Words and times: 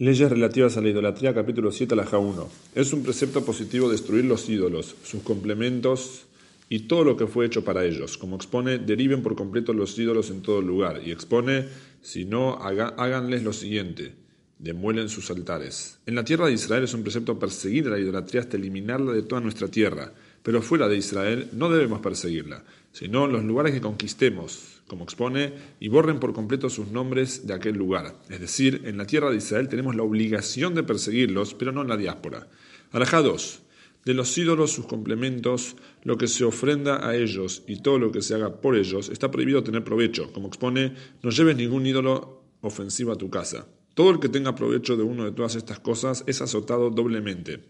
Leyes 0.00 0.30
relativas 0.30 0.78
a 0.78 0.80
la 0.80 0.88
idolatría, 0.88 1.34
capítulo 1.34 1.70
7, 1.70 1.94
la 1.94 2.08
1. 2.10 2.48
Es 2.74 2.94
un 2.94 3.02
precepto 3.02 3.44
positivo 3.44 3.90
destruir 3.90 4.24
los 4.24 4.48
ídolos, 4.48 4.96
sus 5.02 5.22
complementos 5.22 6.22
y 6.70 6.88
todo 6.88 7.04
lo 7.04 7.18
que 7.18 7.26
fue 7.26 7.44
hecho 7.44 7.66
para 7.66 7.84
ellos. 7.84 8.16
Como 8.16 8.36
expone, 8.36 8.78
deriven 8.78 9.22
por 9.22 9.36
completo 9.36 9.74
los 9.74 9.98
ídolos 9.98 10.30
en 10.30 10.40
todo 10.40 10.62
lugar. 10.62 11.02
Y 11.04 11.10
expone, 11.10 11.66
si 12.00 12.24
no, 12.24 12.54
háganles 12.62 13.42
lo 13.42 13.52
siguiente, 13.52 14.14
demuelen 14.58 15.10
sus 15.10 15.30
altares. 15.30 15.98
En 16.06 16.14
la 16.14 16.24
tierra 16.24 16.46
de 16.46 16.54
Israel 16.54 16.84
es 16.84 16.94
un 16.94 17.02
precepto 17.02 17.38
perseguir 17.38 17.84
la 17.84 17.98
idolatría 17.98 18.40
hasta 18.40 18.56
eliminarla 18.56 19.12
de 19.12 19.24
toda 19.24 19.42
nuestra 19.42 19.68
tierra. 19.68 20.14
Pero 20.42 20.62
fuera 20.62 20.88
de 20.88 20.96
Israel 20.96 21.48
no 21.52 21.68
debemos 21.68 22.00
perseguirla, 22.00 22.64
sino 22.92 23.26
los 23.26 23.44
lugares 23.44 23.72
que 23.72 23.80
conquistemos 23.80 24.80
como 24.90 25.04
expone, 25.04 25.52
y 25.78 25.86
borren 25.86 26.18
por 26.18 26.32
completo 26.32 26.68
sus 26.68 26.88
nombres 26.88 27.46
de 27.46 27.54
aquel 27.54 27.76
lugar. 27.76 28.16
Es 28.28 28.40
decir, 28.40 28.82
en 28.86 28.98
la 28.98 29.06
tierra 29.06 29.30
de 29.30 29.36
Israel 29.36 29.68
tenemos 29.68 29.94
la 29.94 30.02
obligación 30.02 30.74
de 30.74 30.82
perseguirlos, 30.82 31.54
pero 31.54 31.70
no 31.70 31.82
en 31.82 31.88
la 31.88 31.96
diáspora. 31.96 32.48
Arajá 32.90 33.22
2. 33.22 33.62
De 34.04 34.14
los 34.14 34.36
ídolos, 34.36 34.72
sus 34.72 34.86
complementos, 34.86 35.76
lo 36.02 36.18
que 36.18 36.26
se 36.26 36.42
ofrenda 36.42 37.08
a 37.08 37.14
ellos 37.14 37.62
y 37.68 37.82
todo 37.82 38.00
lo 38.00 38.10
que 38.10 38.20
se 38.20 38.34
haga 38.34 38.60
por 38.60 38.74
ellos, 38.74 39.10
está 39.10 39.30
prohibido 39.30 39.62
tener 39.62 39.84
provecho. 39.84 40.32
Como 40.32 40.48
expone, 40.48 40.94
no 41.22 41.30
lleves 41.30 41.56
ningún 41.56 41.86
ídolo 41.86 42.42
ofensivo 42.60 43.12
a 43.12 43.16
tu 43.16 43.30
casa. 43.30 43.68
Todo 43.94 44.10
el 44.10 44.18
que 44.18 44.28
tenga 44.28 44.56
provecho 44.56 44.96
de 44.96 45.04
uno 45.04 45.24
de 45.24 45.32
todas 45.32 45.54
estas 45.54 45.78
cosas 45.78 46.24
es 46.26 46.42
azotado 46.42 46.90
doblemente. 46.90 47.60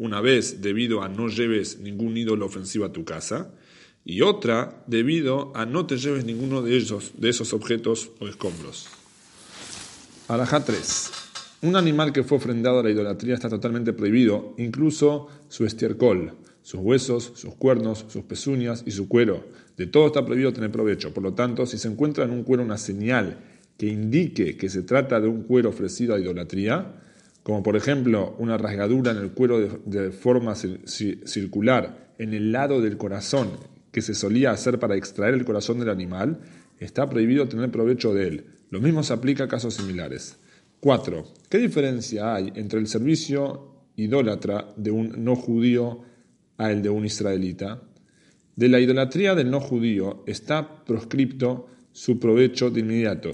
Una 0.00 0.22
vez 0.22 0.62
debido 0.62 1.02
a 1.02 1.10
no 1.10 1.28
lleves 1.28 1.78
ningún 1.78 2.16
ídolo 2.16 2.46
ofensivo 2.46 2.86
a 2.86 2.90
tu 2.90 3.04
casa, 3.04 3.50
y 4.02 4.22
otra 4.22 4.82
debido 4.86 5.52
a 5.54 5.66
no 5.66 5.84
te 5.84 5.98
lleves 5.98 6.24
ninguno 6.24 6.62
de 6.62 6.70
de 6.70 7.28
esos 7.28 7.52
objetos 7.52 8.10
o 8.18 8.26
escombros. 8.26 8.88
Alajá 10.26 10.64
3. 10.64 11.10
Un 11.60 11.76
animal 11.76 12.14
que 12.14 12.22
fue 12.22 12.38
ofrendado 12.38 12.80
a 12.80 12.82
la 12.82 12.90
idolatría 12.90 13.34
está 13.34 13.50
totalmente 13.50 13.92
prohibido, 13.92 14.54
incluso 14.56 15.28
su 15.50 15.66
estiércol, 15.66 16.32
sus 16.62 16.80
huesos, 16.80 17.32
sus 17.34 17.54
cuernos, 17.56 18.06
sus 18.08 18.24
pezuñas 18.24 18.82
y 18.86 18.92
su 18.92 19.06
cuero. 19.06 19.44
De 19.76 19.86
todo 19.86 20.06
está 20.06 20.24
prohibido 20.24 20.54
tener 20.54 20.72
provecho. 20.72 21.12
Por 21.12 21.24
lo 21.24 21.34
tanto, 21.34 21.66
si 21.66 21.76
se 21.76 21.88
encuentra 21.88 22.24
en 22.24 22.30
un 22.30 22.42
cuero 22.42 22.62
una 22.62 22.78
señal 22.78 23.36
que 23.76 23.88
indique 23.88 24.56
que 24.56 24.70
se 24.70 24.80
trata 24.80 25.20
de 25.20 25.28
un 25.28 25.42
cuero 25.42 25.68
ofrecido 25.68 26.14
a 26.14 26.18
idolatría, 26.18 26.94
como 27.42 27.62
por 27.62 27.76
ejemplo 27.76 28.34
una 28.38 28.58
rasgadura 28.58 29.12
en 29.12 29.18
el 29.18 29.32
cuero 29.32 29.80
de, 29.84 30.10
forma 30.10 30.54
circular 30.54 32.14
en 32.18 32.34
el 32.34 32.52
lado 32.52 32.80
del 32.80 32.96
corazón 32.96 33.50
que 33.92 34.02
se 34.02 34.14
solía 34.14 34.50
hacer 34.50 34.78
para 34.78 34.96
extraer 34.96 35.34
el 35.34 35.44
corazón 35.44 35.80
del 35.80 35.88
animal, 35.88 36.40
está 36.78 37.08
prohibido 37.08 37.48
tener 37.48 37.70
provecho 37.70 38.14
de 38.14 38.28
él. 38.28 38.44
Lo 38.70 38.80
mismo 38.80 39.02
se 39.02 39.12
aplica 39.12 39.44
a 39.44 39.48
casos 39.48 39.74
similares. 39.74 40.38
4. 40.80 41.24
¿Qué 41.48 41.58
diferencia 41.58 42.34
hay 42.34 42.52
entre 42.54 42.78
el 42.78 42.86
servicio 42.86 43.84
idólatra 43.96 44.72
de 44.76 44.90
un 44.90 45.24
no 45.24 45.34
judío 45.34 46.02
a 46.56 46.70
el 46.70 46.82
de 46.82 46.88
un 46.88 47.04
israelita? 47.04 47.82
De 48.54 48.68
la 48.68 48.80
idolatría 48.80 49.34
del 49.34 49.50
no 49.50 49.60
judío 49.60 50.22
está 50.26 50.84
proscripto 50.84 51.66
su 51.92 52.20
provecho 52.20 52.70
de 52.70 52.80
inmediato, 52.80 53.32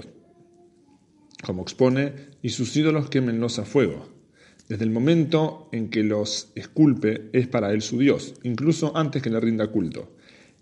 como 1.43 1.61
expone, 1.61 2.13
y 2.41 2.49
sus 2.49 2.75
ídolos 2.75 3.09
quémenlos 3.09 3.59
a 3.59 3.65
fuego. 3.65 4.07
Desde 4.69 4.83
el 4.83 4.91
momento 4.91 5.69
en 5.71 5.89
que 5.89 6.03
los 6.03 6.51
esculpe 6.55 7.29
es 7.33 7.47
para 7.47 7.71
él 7.71 7.81
su 7.81 7.99
Dios, 7.99 8.33
incluso 8.43 8.95
antes 8.97 9.21
que 9.21 9.29
le 9.29 9.39
rinda 9.39 9.67
culto 9.67 10.09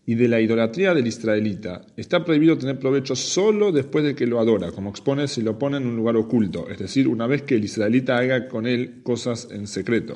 y 0.08 0.16
de 0.16 0.28
la 0.28 0.40
idolatría 0.40 0.94
del 0.94 1.08
israelita, 1.08 1.82
está 1.98 2.24
prohibido 2.24 2.58
tener 2.58 2.78
provecho 2.78 3.16
solo 3.16 3.72
después 3.72 4.06
de 4.06 4.16
que 4.16 4.28
lo 4.28 4.40
adora, 4.40 4.72
como 4.72 4.92
expone 4.92 5.28
si 5.28 5.42
lo 5.42 5.58
pone 5.58 5.78
en 5.78 5.88
un 5.88 5.96
lugar 5.96 6.16
oculto, 6.16 6.70
es 6.70 6.78
decir, 6.78 7.08
una 7.08 7.26
vez 7.26 7.42
que 7.42 7.56
el 7.56 7.66
israelita 7.66 8.18
haga 8.18 8.48
con 8.48 8.68
él 8.68 9.02
cosas 9.02 9.48
en 9.52 9.66
secreto, 9.66 10.16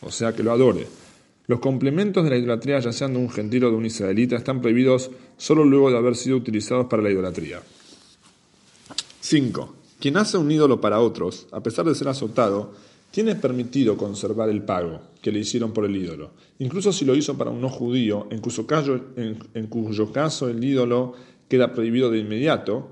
o 0.00 0.10
sea, 0.10 0.32
que 0.32 0.44
lo 0.44 0.52
adore. 0.52 0.86
Los 1.48 1.60
complementos 1.60 2.24
de 2.24 2.30
la 2.30 2.36
idolatría, 2.36 2.78
ya 2.80 2.92
sean 2.92 3.14
de 3.14 3.18
un 3.18 3.30
gentil 3.30 3.64
o 3.64 3.70
de 3.70 3.76
un 3.76 3.86
israelita, 3.86 4.36
están 4.36 4.60
prohibidos 4.60 5.10
solo 5.36 5.64
luego 5.64 5.90
de 5.90 5.96
haber 5.96 6.16
sido 6.16 6.36
utilizados 6.36 6.86
para 6.86 7.02
la 7.02 7.10
idolatría. 7.10 7.60
5. 9.20 9.74
Quien 10.06 10.18
hace 10.18 10.38
un 10.38 10.48
ídolo 10.48 10.80
para 10.80 11.00
otros, 11.00 11.48
a 11.50 11.64
pesar 11.64 11.84
de 11.84 11.94
ser 11.96 12.06
azotado, 12.06 12.70
tiene 13.10 13.34
permitido 13.34 13.96
conservar 13.96 14.48
el 14.48 14.62
pago 14.62 15.00
que 15.20 15.32
le 15.32 15.40
hicieron 15.40 15.72
por 15.72 15.84
el 15.84 15.96
ídolo, 15.96 16.30
incluso 16.60 16.92
si 16.92 17.04
lo 17.04 17.16
hizo 17.16 17.36
para 17.36 17.50
un 17.50 17.60
no 17.60 17.68
judío, 17.68 18.28
en 18.30 18.38
cuyo, 18.38 20.12
caso, 20.12 20.48
el 20.48 20.62
ídolo 20.62 21.14
queda 21.48 21.72
prohibido 21.72 22.08
de 22.12 22.20
inmediato, 22.20 22.88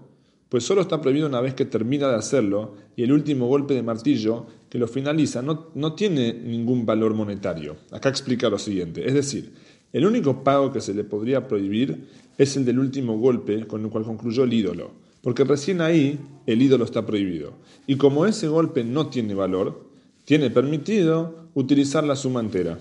pues 0.48 0.64
solo 0.64 0.80
está 0.80 1.00
prohibido 1.00 1.28
una 1.28 1.40
vez 1.40 1.54
que 1.54 1.64
termina 1.64 2.08
de 2.08 2.16
hacerlo 2.16 2.74
y 2.96 3.04
el 3.04 3.12
último 3.12 3.46
golpe 3.46 3.74
de 3.74 3.84
martillo 3.84 4.46
que 4.68 4.80
lo 4.80 4.88
finaliza 4.88 5.40
no, 5.40 5.68
no 5.76 5.92
tiene 5.92 6.32
ningún 6.32 6.84
valor 6.84 7.14
monetario. 7.14 7.76
Acá 7.92 8.08
explica 8.08 8.50
lo 8.50 8.58
siguiente, 8.58 9.06
es 9.06 9.14
decir, 9.14 9.52
el 9.92 10.04
único 10.04 10.42
pago 10.42 10.72
que 10.72 10.80
se 10.80 10.92
le 10.92 11.04
podría 11.04 11.46
prohibir 11.46 12.08
es 12.36 12.56
el 12.56 12.64
del 12.64 12.80
último 12.80 13.16
golpe 13.18 13.68
con 13.68 13.84
el 13.84 13.90
cual 13.90 14.02
concluyó 14.02 14.42
el 14.42 14.52
ídolo, 14.52 15.03
porque 15.24 15.42
recién 15.42 15.80
ahí 15.80 16.20
el 16.46 16.60
ídolo 16.60 16.84
está 16.84 17.06
prohibido. 17.06 17.54
Y 17.86 17.96
como 17.96 18.26
ese 18.26 18.46
golpe 18.46 18.84
no 18.84 19.08
tiene 19.08 19.34
valor, 19.34 19.88
tiene 20.26 20.50
permitido 20.50 21.48
utilizar 21.54 22.04
la 22.04 22.14
suma 22.14 22.40
entera. 22.40 22.78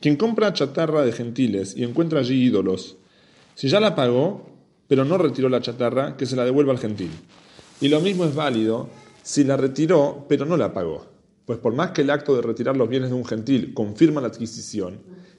Quien 0.00 0.16
compra 0.16 0.52
chatarra 0.52 1.02
de 1.02 1.12
gentiles 1.12 1.74
y 1.76 1.84
encuentra 1.84 2.18
allí 2.18 2.42
ídolos, 2.42 2.96
si 3.54 3.68
ya 3.68 3.78
la 3.78 3.94
pagó, 3.94 4.50
pero 4.88 5.04
no 5.04 5.18
retiró 5.18 5.48
la 5.48 5.60
chatarra, 5.60 6.16
que 6.16 6.26
se 6.26 6.34
la 6.34 6.44
devuelva 6.44 6.72
al 6.72 6.80
gentil. 6.80 7.10
Y 7.80 7.86
lo 7.88 8.00
mismo 8.00 8.24
es 8.24 8.34
válido 8.34 8.88
si 9.22 9.44
la 9.44 9.56
retiró, 9.56 10.26
pero 10.28 10.44
no 10.44 10.56
la 10.56 10.74
pagó. 10.74 11.06
Pues 11.46 11.60
por 11.60 11.74
más 11.74 11.92
que 11.92 12.02
el 12.02 12.10
acto 12.10 12.34
de 12.34 12.42
retirar 12.42 12.76
los 12.76 12.88
bienes 12.88 13.10
de 13.10 13.14
un 13.14 13.24
gentil 13.24 13.72
confirma 13.72 14.20
la 14.20 14.28
adquisición, 14.28 14.98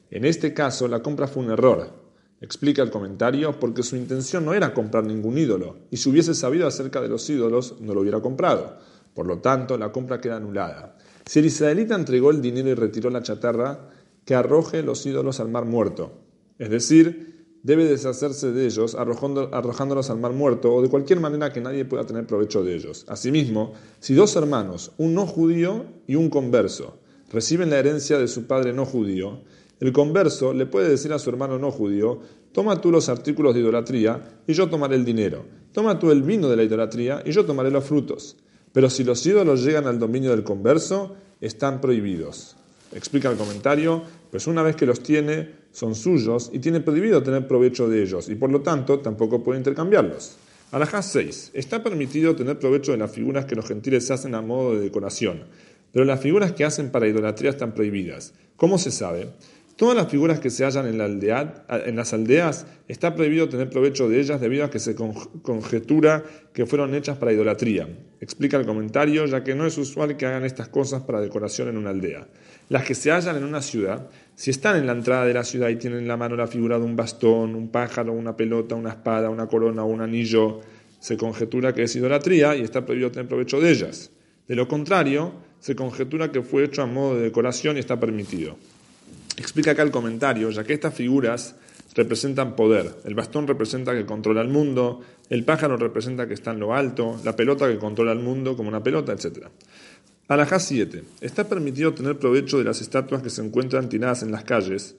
en 0.10 0.24
este 0.24 0.54
caso 0.54 0.88
la 0.88 1.02
compra 1.02 1.28
fue 1.28 1.44
un 1.44 1.52
error. 1.52 2.03
Explica 2.44 2.82
el 2.82 2.92
comentario 2.92 3.58
porque 3.58 3.84
su 3.84 3.96
intención 3.96 4.44
no 4.44 4.54
era 4.54 4.74
comprar 4.74 5.06
ningún 5.06 5.38
ídolo, 5.38 5.78
y 5.90 5.96
si 5.96 6.10
hubiese 6.10 6.36
sabido 6.36 6.68
acerca 6.68 7.00
de 7.00 7.08
los 7.08 7.30
ídolos 7.30 7.76
no 7.80 7.94
lo 7.94 8.02
hubiera 8.02 8.20
comprado. 8.20 8.80
Por 9.14 9.28
lo 9.28 9.38
tanto, 9.38 9.78
la 9.78 9.94
compra 9.94 10.20
queda 10.20 10.36
anulada. 10.36 10.98
Si 11.26 11.40
el 11.40 11.46
israelita 11.46 11.96
entregó 11.96 12.32
el 12.32 12.42
dinero 12.42 12.68
y 12.68 12.74
retiró 12.74 13.10
la 13.10 13.24
chatarra, 13.24 13.88
que 14.26 14.36
arroje 14.36 14.84
los 14.84 15.06
ídolos 15.06 15.40
al 15.40 15.48
mar 15.48 15.64
muerto. 15.64 16.20
Es 16.60 16.70
decir, 16.70 17.48
debe 17.64 17.86
deshacerse 17.86 18.52
de 18.52 18.66
ellos 18.66 18.94
arrojándolos 18.94 20.10
al 20.10 20.20
mar 20.20 20.34
muerto 20.34 20.74
o 20.74 20.82
de 20.82 20.90
cualquier 20.90 21.22
manera 21.22 21.54
que 21.54 21.62
nadie 21.62 21.86
pueda 21.86 22.06
tener 22.06 22.28
provecho 22.28 22.62
de 22.62 22.76
ellos. 22.76 23.06
Asimismo, 23.08 23.72
si 24.02 24.16
dos 24.16 24.36
hermanos, 24.36 24.92
un 24.98 25.14
no 25.14 25.26
judío 25.26 25.86
y 26.08 26.16
un 26.16 26.30
converso, 26.30 27.00
reciben 27.32 27.70
la 27.70 27.80
herencia 27.80 28.18
de 28.18 28.28
su 28.28 28.48
padre 28.48 28.74
no 28.74 28.86
judío, 28.86 29.44
el 29.84 29.92
converso 29.92 30.54
le 30.54 30.66
puede 30.66 30.88
decir 30.88 31.12
a 31.12 31.20
su 31.20 31.30
hermano 31.30 31.60
no 31.60 31.70
judío, 31.70 32.22
toma 32.54 32.80
tú 32.80 32.90
los 32.90 33.10
artículos 33.10 33.54
de 33.54 33.60
idolatría 33.60 34.40
y 34.48 34.54
yo 34.54 34.70
tomaré 34.70 34.96
el 34.96 35.04
dinero, 35.04 35.44
toma 35.74 36.00
tú 36.00 36.10
el 36.10 36.24
vino 36.24 36.48
de 36.48 36.56
la 36.56 36.64
idolatría 36.64 37.22
y 37.26 37.32
yo 37.32 37.44
tomaré 37.44 37.70
los 37.70 37.84
frutos. 37.84 38.38
Pero 38.72 38.90
si 38.90 39.04
los 39.04 39.26
ídolos 39.26 39.62
llegan 39.62 39.86
al 39.86 40.00
dominio 40.00 40.32
del 40.32 40.46
converso, 40.46 41.18
están 41.42 41.82
prohibidos. 41.82 42.56
Explica 42.94 43.30
el 43.30 43.36
comentario, 43.36 44.02
pues 44.32 44.48
una 44.48 44.64
vez 44.64 44.78
que 44.78 44.86
los 44.86 45.04
tiene, 45.04 45.50
son 45.74 45.96
suyos 45.96 46.50
y 46.54 46.60
tiene 46.60 46.80
prohibido 46.80 47.22
tener 47.22 47.46
provecho 47.46 47.90
de 47.90 48.04
ellos 48.04 48.30
y 48.30 48.36
por 48.36 48.52
lo 48.52 48.62
tanto 48.62 49.00
tampoco 49.00 49.44
puede 49.44 49.60
intercambiarlos. 49.60 50.38
Alajá 50.72 51.02
6. 51.02 51.52
Está 51.54 51.84
permitido 51.84 52.38
tener 52.38 52.58
provecho 52.58 52.94
de 52.94 53.00
las 53.00 53.12
figuras 53.12 53.44
que 53.44 53.56
los 53.56 53.68
gentiles 53.68 54.10
hacen 54.12 54.34
a 54.34 54.42
modo 54.42 54.76
de 54.76 54.80
decoración, 54.80 55.44
pero 55.92 56.06
las 56.06 56.22
figuras 56.22 56.54
que 56.54 56.64
hacen 56.64 56.90
para 56.90 57.06
idolatría 57.06 57.50
están 57.50 57.74
prohibidas. 57.74 58.34
¿Cómo 58.56 58.78
se 58.78 58.92
sabe? 58.92 59.28
Todas 59.76 59.96
las 59.96 60.08
figuras 60.08 60.40
que 60.40 60.52
se 60.52 60.66
hallan 60.66 60.86
en, 60.86 61.96
las 61.96 62.14
aldeas 62.14 62.68
está 62.88 63.16
prohibido 63.16 63.50
tener 63.50 63.72
provecho 63.72 64.08
de 64.08 64.20
ellas 64.20 64.40
debido 64.40 64.66
a 64.66 64.70
que 64.70 64.78
se 64.78 64.96
conjetura 64.96 66.24
que 66.54 66.68
fueron 66.68 66.94
hechas 66.94 67.18
para 67.18 67.34
idolatría. 67.34 67.88
Explica 68.22 68.58
el 68.58 68.68
comentario, 68.68 69.26
ya 69.26 69.44
que 69.44 69.56
no 69.56 69.66
es 69.66 69.76
usual 69.80 70.16
que 70.16 70.28
hagan 70.28 70.46
estas 70.46 70.68
cosas 70.68 71.02
para 71.02 71.22
decoración 71.22 71.70
en 71.70 71.78
una 71.78 71.90
aldea. 71.90 72.28
Las 72.70 72.86
que 72.86 72.94
se 72.94 73.12
hallan 73.12 73.38
en 73.38 73.44
una 73.44 73.64
ciudad, 73.64 74.10
si 74.36 74.52
están 74.52 74.76
en 74.78 74.86
la 74.86 74.94
entrada 74.94 75.26
de 75.26 75.34
la 75.34 75.44
ciudad 75.44 75.70
y 75.70 75.78
tienen 75.78 76.00
en 76.00 76.08
la 76.08 76.18
mano 76.18 76.36
la 76.36 76.46
figura 76.46 76.78
de 76.78 76.86
un 76.86 76.96
bastón, 76.96 77.56
un 77.56 77.70
pájaro, 77.70 78.14
una 78.14 78.38
pelota, 78.38 78.76
una 78.76 78.92
espada, 78.92 79.32
una 79.32 79.48
corona 79.48 79.84
o 79.84 79.88
un 79.88 80.02
anillo, 80.02 80.62
se 81.00 81.18
conjetura 81.18 81.74
que 81.74 81.84
es 81.84 81.96
idolatría 81.96 82.56
y 82.56 82.62
está 82.62 82.86
prohibido 82.86 83.12
tener 83.12 83.28
provecho 83.28 83.60
de 83.60 83.72
ellas. 83.72 84.12
De 84.48 84.56
lo 84.56 84.68
contrario, 84.68 85.34
se 85.60 85.76
conjetura 85.76 86.32
que 86.32 86.44
fue 86.44 86.64
hecho 86.64 86.84
a 86.84 86.86
modo 86.86 87.16
de 87.16 87.24
decoración 87.24 87.78
y 87.78 87.80
está 87.80 88.00
permitido. 88.00 88.56
Explica 89.38 89.72
acá 89.72 89.82
el 89.82 89.92
comentario, 89.92 90.50
ya 90.52 90.64
que 90.64 90.74
estas 90.74 90.94
figuras 90.94 91.56
representan 91.96 92.56
poder. 92.56 92.96
El 93.04 93.16
bastón 93.16 93.48
representa 93.48 93.94
que 93.94 94.06
controla 94.06 94.42
el 94.42 94.48
mundo, 94.48 95.02
el 95.30 95.44
pájaro 95.44 95.78
representa 95.78 96.28
que 96.28 96.34
está 96.34 96.52
en 96.52 96.60
lo 96.60 96.74
alto, 96.74 97.20
la 97.24 97.36
pelota 97.36 97.68
que 97.68 97.78
controla 97.78 98.12
el 98.12 98.20
mundo 98.20 98.56
como 98.56 98.70
una 98.70 98.84
pelota, 98.84 99.14
etc. 99.14 99.48
Alajá 100.28 100.60
7. 100.60 101.04
Está 101.22 101.48
permitido 101.48 101.94
tener 101.94 102.18
provecho 102.18 102.58
de 102.58 102.64
las 102.64 102.82
estatuas 102.82 103.22
que 103.22 103.30
se 103.30 103.44
encuentran 103.44 103.90
tiradas 103.90 104.24
en 104.24 104.32
las 104.32 104.44
calles 104.44 104.96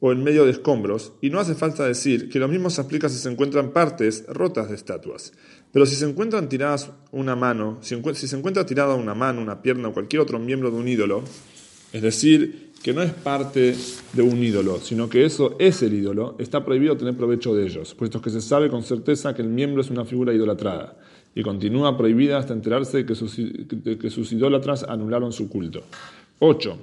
o 0.00 0.12
en 0.12 0.22
medio 0.22 0.44
de 0.44 0.50
escombros, 0.50 1.14
y 1.22 1.30
no 1.30 1.40
hace 1.40 1.54
falta 1.54 1.86
decir 1.86 2.28
que 2.28 2.38
lo 2.38 2.46
mismo 2.46 2.68
se 2.68 2.80
aplica 2.82 3.08
si 3.08 3.16
se 3.16 3.30
encuentran 3.30 3.72
partes 3.72 4.24
rotas 4.28 4.68
de 4.68 4.74
estatuas. 4.74 5.32
Pero 5.72 5.86
si 5.86 5.96
se 5.96 6.04
encuentran 6.04 6.48
tiradas 6.48 6.90
una 7.10 7.34
mano, 7.36 7.78
si, 7.80 7.96
se 8.28 8.36
encuentra 8.36 8.66
tirada 8.66 8.96
una 8.96 9.14
mano, 9.14 9.40
una 9.40 9.62
pierna 9.62 9.88
o 9.88 9.92
cualquier 9.94 10.20
otro 10.20 10.38
miembro 10.38 10.70
de 10.70 10.76
un 10.76 10.88
ídolo, 10.88 11.24
es 11.92 12.02
decir, 12.02 12.73
que 12.84 12.92
no 12.92 13.00
es 13.00 13.12
parte 13.12 13.74
de 14.12 14.22
un 14.22 14.44
ídolo, 14.44 14.78
sino 14.78 15.08
que 15.08 15.24
eso 15.24 15.56
es 15.58 15.82
el 15.82 15.94
ídolo, 15.94 16.36
está 16.38 16.66
prohibido 16.66 16.98
tener 16.98 17.16
provecho 17.16 17.54
de 17.54 17.64
ellos, 17.64 17.94
puesto 17.94 18.20
que 18.20 18.28
se 18.28 18.42
sabe 18.42 18.68
con 18.68 18.82
certeza 18.82 19.34
que 19.34 19.40
el 19.40 19.48
miembro 19.48 19.80
es 19.80 19.88
una 19.88 20.04
figura 20.04 20.34
idolatrada, 20.34 20.98
y 21.34 21.42
continúa 21.42 21.96
prohibida 21.96 22.36
hasta 22.36 22.52
enterarse 22.52 22.98
de 22.98 23.06
que 23.06 23.14
sus, 23.14 23.36
de 23.38 24.36
idólatras 24.36 24.82
anularon 24.82 25.32
su 25.32 25.48
culto. 25.48 25.82
8. 26.40 26.78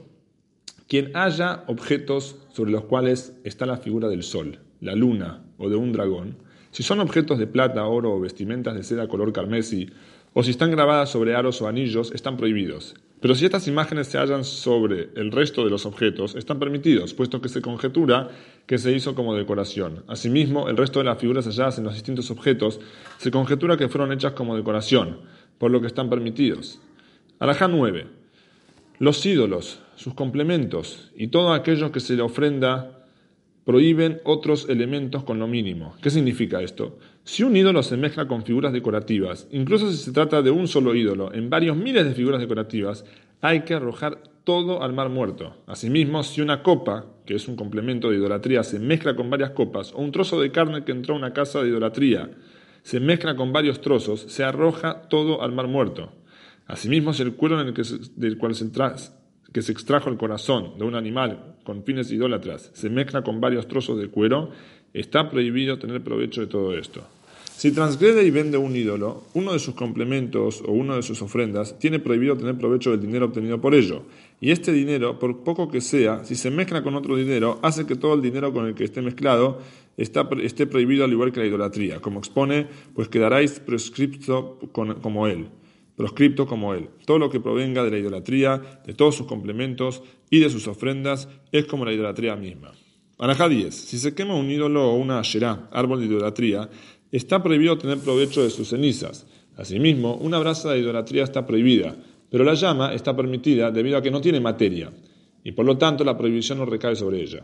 Quien 0.88 1.15
haya 1.15 1.65
objetos 1.68 2.36
sobre 2.51 2.71
los 2.71 2.86
cuales 2.86 3.36
está 3.44 3.68
la 3.68 3.77
figura 3.77 4.09
del 4.09 4.24
sol, 4.24 4.57
la 4.80 4.95
luna 4.95 5.44
o 5.59 5.69
de 5.69 5.75
un 5.75 5.92
dragón, 5.92 6.36
si 6.71 6.81
son 6.81 7.00
objetos 7.00 7.38
de 7.38 7.45
plata, 7.45 7.86
oro 7.86 8.15
o 8.15 8.19
vestimentas 8.19 8.74
de 8.74 8.81
seda 8.81 9.07
color 9.07 9.31
carmesí, 9.33 9.92
o 10.33 10.42
si 10.42 10.50
están 10.50 10.71
grabadas 10.71 11.12
sobre 11.12 11.36
aros 11.36 11.62
o 11.62 11.68
anillos, 11.68 12.12
están 12.12 12.38
prohibidos. 12.38 12.95
Pero 13.22 13.36
si 13.36 13.46
estas 13.46 13.68
imágenes 13.68 14.08
se 14.08 14.18
hallan 14.18 14.44
sobre 14.44 15.10
el 15.16 15.32
resto 15.32 15.64
de 15.64 15.70
los 15.70 15.86
objetos, 15.86 16.36
están 16.36 16.58
permitidos, 16.58 17.14
puesto 17.14 17.40
que 17.40 17.50
se 17.50 17.62
conjetura 17.62 18.30
que 18.66 18.80
se 18.80 18.92
hizo 18.92 19.14
como 19.14 19.36
decoración. 19.36 20.04
Asimismo, 20.08 20.68
el 20.70 20.76
resto 20.76 21.00
de 21.00 21.06
las 21.06 21.20
figuras 21.20 21.46
halladas 21.46 21.78
en 21.78 21.84
los 21.84 21.94
distintos 21.94 22.32
objetos 22.32 22.80
se 23.20 23.30
conjetura 23.30 23.78
que 23.78 23.90
fueron 23.90 24.12
hechas 24.12 24.34
como 24.34 24.58
decoración, 24.58 25.20
por 25.60 25.70
lo 25.70 25.82
que 25.82 25.88
están 25.88 26.10
permitidos. 26.10 26.82
Alajá 27.38 27.68
9. 27.68 28.08
Los 28.98 29.24
ídolos, 29.24 29.80
sus 29.96 30.16
complementos 30.16 31.12
y 31.16 31.28
todo 31.28 31.54
aquello 31.54 31.92
que 31.92 32.00
se 32.00 32.16
le 32.16 32.24
ofrenda 32.24 33.00
prohíben 33.66 34.19
otros 34.24 34.68
elementos 34.69 35.24
con 35.24 35.40
lo 35.40 35.48
mínimo. 35.48 35.96
¿Qué 36.02 36.10
significa 36.10 36.62
esto? 36.62 36.98
Si 37.24 37.44
un 37.44 37.56
ídolo 37.56 37.84
se 37.84 37.98
mezcla 37.98 38.28
con 38.28 38.44
figuras 38.44 38.74
decorativas, 38.74 39.48
incluso 39.52 39.92
si 39.92 39.98
se 39.98 40.12
trata 40.12 40.42
de 40.42 40.52
un 40.52 40.68
solo 40.68 40.96
ídolo, 40.96 41.34
en 41.34 41.50
varios 41.50 41.78
miles 41.78 42.06
de 42.06 42.13
figuras 42.13 42.42
decorativas, 42.42 43.06
hay 43.42 43.62
que 43.62 43.74
arrojar 43.74 44.22
todo 44.44 44.81
al 44.81 44.94
mar 44.94 45.10
muerto. 45.10 45.56
Asimismo, 45.68 46.24
si 46.24 46.42
una 46.42 46.63
copa, 46.63 47.06
que 47.25 47.36
es 47.36 47.48
un 47.48 47.56
complemento 47.56 48.10
de 48.10 48.18
idolatría, 48.18 48.63
se 48.63 48.80
mezcla 48.80 49.16
con 49.16 49.30
varias 49.30 49.52
copas, 49.52 49.94
o 49.94 50.02
un 50.02 50.12
trozo 50.12 50.42
de 50.42 50.52
carne 50.52 50.84
que 50.84 50.92
entró 50.92 51.13
a 51.13 51.18
una 51.18 51.34
casa 51.34 51.62
de 51.62 51.69
idolatría, 51.69 52.31
se 52.84 53.00
mezcla 53.00 53.36
con 53.36 53.54
varios 53.54 53.81
trozos, 53.81 54.22
se 54.22 54.44
arroja 54.44 55.04
todo 55.04 55.44
al 55.44 55.52
mar 55.52 55.68
muerto. 55.68 56.12
Asimismo, 56.66 57.13
si 57.13 57.22
el 57.22 57.36
cuero 57.36 57.62
en 57.62 57.68
el 57.68 57.74
que 57.74 57.84
del 58.16 58.38
cual 58.38 58.56
se, 58.56 58.66
que 59.53 59.62
se 59.62 59.71
extrajo 59.71 60.09
el 60.09 60.18
corazón 60.18 60.77
de 60.77 60.86
un 60.86 60.95
animal 60.95 61.51
con 61.63 61.83
fines 61.83 62.12
idólatras 62.12 62.71
se 62.74 62.89
mezcla 62.89 63.24
con 63.24 63.42
varios 63.42 63.68
trozos 63.68 64.00
de 64.00 64.07
cuero, 64.07 64.50
está 64.94 65.30
prohibido 65.30 65.77
tener 65.80 66.01
provecho 66.01 66.42
de 66.42 66.48
todo 66.48 66.75
esto. 66.77 67.03
Si 67.56 67.71
transgrede 67.71 68.24
y 68.24 68.31
vende 68.31 68.57
un 68.57 68.75
ídolo, 68.75 69.25
uno 69.36 69.53
de 69.53 69.59
sus 69.59 69.75
complementos 69.75 70.63
o 70.65 70.71
una 70.71 70.95
de 70.95 71.03
sus 71.03 71.21
ofrendas 71.21 71.77
tiene 71.77 72.00
prohibido 72.00 72.36
tener 72.36 72.57
provecho 72.57 72.89
del 72.89 73.01
dinero 73.01 73.27
obtenido 73.27 73.62
por 73.62 73.75
ello. 73.75 74.01
Y 74.39 74.50
este 74.50 74.71
dinero, 74.71 75.19
por 75.19 75.44
poco 75.44 75.69
que 75.69 75.80
sea, 75.80 76.25
si 76.25 76.33
se 76.33 76.50
mezcla 76.50 76.81
con 76.81 76.95
otro 76.95 77.15
dinero, 77.15 77.59
hace 77.62 77.86
que 77.86 77.95
todo 77.95 78.15
el 78.15 78.21
dinero 78.24 78.51
con 78.51 78.65
el 78.65 78.74
que 78.74 78.83
esté 78.83 79.03
mezclado 79.03 79.59
esté 79.95 80.65
prohibido 80.65 81.06
al 81.06 81.12
igual 81.12 81.31
que 81.31 81.42
la 81.42 81.45
idolatría. 81.45 82.00
Como 82.00 82.18
expone, 82.18 82.65
pues 82.95 83.09
quedaráis 83.09 83.59
prescripto 83.59 84.57
como 84.71 85.27
él 85.27 85.50
proscripto 86.01 86.48
como 86.48 86.74
él. 86.74 86.89
Todo 87.06 87.19
lo 87.19 87.30
que 87.30 87.39
provenga 87.39 87.83
de 87.83 87.92
la 87.92 88.00
idolatría, 88.00 88.59
de 88.83 88.95
todos 88.95 89.13
sus 89.13 89.27
complementos 89.27 90.01
y 90.31 90.39
de 90.39 90.50
sus 90.50 90.68
ofrendas, 90.68 91.30
es 91.51 91.65
como 91.65 91.86
la 91.86 91.94
idolatría 91.94 92.36
misma. 92.36 92.71
Anajá 93.19 93.48
10. 93.48 93.71
Si 93.71 94.00
se 94.00 94.15
quema 94.15 94.33
un 94.33 94.50
ídolo 94.50 94.89
o 94.89 94.95
una 94.95 95.19
asherá, 95.19 95.69
árbol 95.71 96.00
de 96.00 96.07
idolatría, 96.07 96.68
está 97.12 97.44
prohibido 97.44 97.77
tener 97.77 98.00
provecho 98.00 98.42
de 98.42 98.50
sus 98.50 98.69
cenizas. 98.69 99.27
Asimismo, 99.56 100.15
una 100.15 100.39
brasa 100.39 100.71
de 100.71 100.80
idolatría 100.80 101.24
está 101.24 101.45
prohibida, 101.45 101.95
pero 102.31 102.44
la 102.44 102.56
llama 102.56 102.95
está 102.95 103.15
permitida 103.15 103.69
debido 103.69 103.95
a 103.98 104.01
que 104.01 104.09
no 104.09 104.21
tiene 104.21 104.39
materia, 104.39 104.92
y 105.44 105.51
por 105.51 105.68
lo 105.68 105.77
tanto 105.77 106.03
la 106.03 106.18
prohibición 106.18 106.57
no 106.57 106.65
recae 106.65 106.95
sobre 106.95 107.21
ella. 107.21 107.44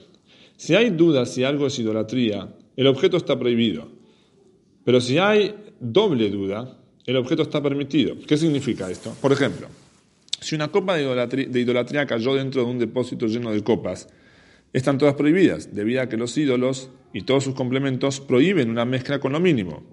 Si 0.55 0.73
hay 0.73 0.89
dudas 0.89 1.31
si 1.31 1.43
algo 1.43 1.67
es 1.67 1.77
idolatría, 1.77 2.55
el 2.75 2.87
objeto 2.87 3.17
está 3.17 3.37
prohibido. 3.37 3.87
Pero 4.83 4.99
si 4.99 5.19
hay 5.19 5.53
doble 5.79 6.31
duda, 6.31 6.75
el 7.07 7.15
objeto 7.15 7.41
está 7.41 7.63
permitido. 7.63 8.15
¿Qué 8.27 8.37
significa 8.37 8.91
esto? 8.91 9.15
Por 9.21 9.31
ejemplo, 9.31 9.67
si 10.41 10.55
una 10.55 10.67
copa 10.67 10.95
de 10.95 11.03
idolatría, 11.61 12.05
cayó 12.05 12.35
dentro 12.35 12.63
de 12.63 12.69
un 12.69 12.77
depósito 12.77 13.27
lleno 13.27 13.51
de 13.51 13.63
copas, 13.63 14.09
están 14.73 14.97
todas 14.97 15.15
prohibidas, 15.15 15.73
debido 15.73 16.01
a 16.01 16.09
que 16.09 16.17
los 16.17 16.37
ídolos 16.37 16.91
y 17.13 17.21
todos 17.21 17.45
sus 17.45 17.55
complementos 17.55 18.19
prohíben 18.19 18.69
una 18.69 18.83
mezcla 18.83 19.19
con 19.19 19.31
lo 19.31 19.39
mínimo. 19.39 19.83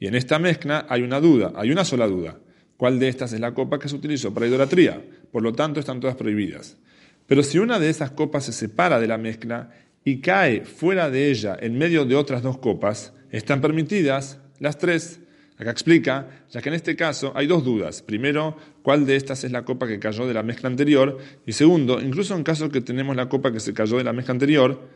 Y 0.00 0.06
en 0.06 0.14
esta 0.14 0.38
mezcla 0.38 0.86
hay 0.88 1.02
una 1.02 1.20
duda, 1.20 1.52
hay 1.54 1.70
una 1.70 1.84
sola 1.84 2.06
duda. 2.06 2.40
¿Cuál 2.78 2.98
de 2.98 3.08
estas 3.08 3.34
es 3.34 3.40
la 3.40 3.52
copa 3.52 3.78
que 3.78 3.88
se 3.88 3.94
utilizó 3.94 4.32
para 4.32 4.46
idolatría? 4.46 5.02
Por 5.30 5.42
lo 5.42 5.52
tanto, 5.52 5.78
están 5.78 6.00
todas 6.00 6.16
prohibidas. 6.16 6.78
Pero 7.26 7.42
si 7.42 7.58
una 7.58 7.78
de 7.78 7.90
esas 7.90 8.12
copas 8.12 8.44
se 8.44 8.52
separa 8.52 8.98
de 8.98 9.06
la 9.06 9.18
mezcla 9.18 9.70
y 10.04 10.20
cae 10.20 10.64
fuera 10.64 11.10
de 11.10 11.30
ella 11.30 11.56
en 11.60 11.76
medio 11.76 12.06
de 12.06 12.16
otras 12.16 12.42
dos 12.42 12.58
copas, 12.58 13.12
están 13.30 13.60
permitidas 13.60 14.40
las 14.58 14.78
tres. 14.78 15.20
Acá 15.58 15.70
explica, 15.70 16.44
ya 16.50 16.60
que 16.60 16.68
en 16.68 16.74
este 16.74 16.94
caso 16.96 17.32
hay 17.34 17.46
dos 17.46 17.64
dudas. 17.64 18.02
Primero, 18.02 18.56
cuál 18.82 19.06
de 19.06 19.16
estas 19.16 19.42
es 19.44 19.52
la 19.52 19.64
copa 19.64 19.86
que 19.86 19.98
cayó 19.98 20.26
de 20.26 20.34
la 20.34 20.42
mezcla 20.42 20.68
anterior. 20.68 21.18
Y 21.46 21.52
segundo, 21.52 22.00
incluso 22.00 22.36
en 22.36 22.42
caso 22.42 22.68
que 22.68 22.82
tenemos 22.82 23.16
la 23.16 23.28
copa 23.28 23.52
que 23.52 23.60
se 23.60 23.72
cayó 23.72 23.96
de 23.96 24.04
la 24.04 24.12
mezcla 24.12 24.32
anterior, 24.32 24.86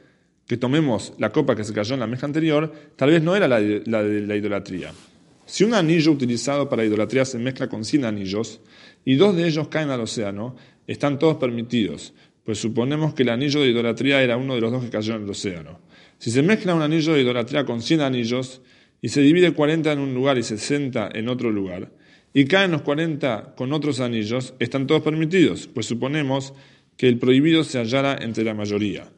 que 0.47 0.59
tomemos 0.59 1.15
la 1.19 1.33
copa 1.33 1.57
que 1.57 1.65
se 1.65 1.73
cayó 1.73 1.95
en 1.95 2.01
la 2.01 2.07
mezcla 2.07 2.27
anterior, 2.27 2.73
tal 2.97 3.11
vez 3.11 3.23
no 3.23 3.35
era 3.37 3.49
la 3.49 3.61
de 3.61 3.83
la, 3.87 4.37
idolatría. 4.37 4.93
Si 5.47 5.65
un 5.65 5.75
anillo 5.75 6.13
utilizado 6.13 6.69
para 6.69 6.85
idolatría 6.85 7.25
se 7.25 7.39
mezcla 7.39 7.69
con 7.69 7.85
100 7.85 8.05
anillos 8.05 8.61
y 9.05 9.15
dos 9.15 9.35
de 9.37 9.47
ellos 9.47 9.69
caen 9.69 9.91
al 9.91 10.01
océano, 10.01 10.57
están 10.87 11.19
todos 11.19 11.37
permitidos, 11.37 12.13
pues 12.45 12.59
suponemos 12.59 13.15
que 13.15 13.23
el 13.23 13.31
anillo 13.31 13.61
de 13.61 13.69
idolatría 13.69 14.23
era 14.23 14.37
uno 14.37 14.57
de 14.57 14.61
los 14.61 14.73
dos 14.73 14.85
que 14.85 14.91
cayó 14.91 15.15
en 15.15 15.23
el 15.23 15.31
océano. 15.31 15.81
Si 16.19 16.31
se 16.31 16.43
mezcla 16.43 16.75
un 16.75 16.83
anillo 16.83 17.15
de 17.15 17.23
idolatría 17.23 17.65
con 17.65 17.81
100 17.81 18.01
anillos, 18.03 18.61
y 19.03 19.09
se 19.09 19.23
divide 19.23 19.53
40 19.53 19.93
en 19.93 19.99
un 19.99 20.15
lugar 20.15 20.39
y 20.39 20.43
60 20.43 21.11
en 21.15 21.29
otro 21.29 21.51
lugar, 21.51 21.91
y 22.33 22.45
caen 22.45 22.71
los 22.71 22.83
40 22.83 23.55
con 23.57 23.73
otros 23.73 24.01
anillos, 24.01 24.55
están 24.59 24.87
todos 24.87 25.03
permitidos, 25.03 25.69
pues 25.73 25.87
suponemos 25.87 26.53
que 26.97 27.09
el 27.09 27.19
prohibido 27.19 27.65
se 27.65 27.79
hallara 27.79 28.19
entre 28.21 28.45
la 28.45 28.55
mayoría. 28.55 29.11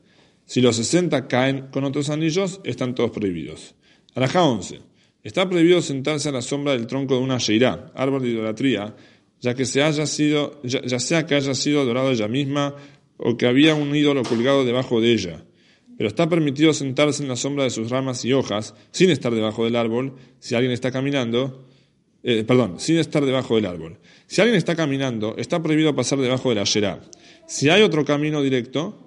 Si 0.46 0.60
los 0.60 0.76
60 0.76 1.28
caen 1.28 1.66
con 1.70 1.84
otros 1.84 2.10
anillos, 2.10 2.60
están 2.64 2.94
todos 2.94 3.10
prohibidos. 3.10 3.74
Alajá 4.14 4.44
11. 4.44 4.80
Está 5.22 5.48
prohibido 5.48 5.82
sentarse 5.82 6.28
a 6.28 6.32
la 6.32 6.42
sombra 6.42 6.72
del 6.72 6.86
tronco 6.86 7.14
de 7.16 7.20
una 7.20 7.38
sheirá, 7.38 7.92
árbol 7.94 8.22
de 8.22 8.30
idolatría, 8.30 8.94
ya 9.40 9.54
que 9.54 9.66
se 9.66 9.82
haya 9.82 10.06
sido, 10.06 10.60
ya 10.62 10.98
sea 11.00 11.26
que 11.26 11.34
haya 11.34 11.54
sido 11.54 11.80
adorado 11.80 12.10
ella 12.10 12.28
misma 12.28 12.76
o 13.16 13.36
que 13.36 13.46
había 13.46 13.74
un 13.74 13.94
ídolo 13.94 14.22
colgado 14.22 14.64
debajo 14.64 15.00
de 15.00 15.12
ella 15.12 15.44
pero 16.02 16.08
está 16.08 16.28
permitido 16.28 16.72
sentarse 16.72 17.22
en 17.22 17.28
la 17.28 17.36
sombra 17.36 17.62
de 17.62 17.70
sus 17.70 17.88
ramas 17.88 18.24
y 18.24 18.32
hojas 18.32 18.74
sin 18.90 19.10
estar 19.10 19.32
debajo 19.32 19.66
del 19.66 19.76
árbol 19.76 20.14
si 20.40 20.56
alguien 20.56 20.72
está 20.72 20.90
caminando, 20.90 21.64
eh, 22.24 22.42
perdón, 22.42 22.80
sin 22.80 22.98
estar 22.98 23.24
debajo 23.24 23.54
del 23.54 23.66
árbol. 23.66 23.98
Si 24.26 24.40
alguien 24.40 24.56
está 24.56 24.74
caminando, 24.74 25.36
está 25.38 25.62
prohibido 25.62 25.94
pasar 25.94 26.18
debajo 26.18 26.48
de 26.48 26.56
la 26.56 26.64
yerá. 26.64 26.98
Si 27.46 27.68
hay 27.68 27.82
otro 27.82 28.04
camino 28.04 28.42
directo, 28.42 28.98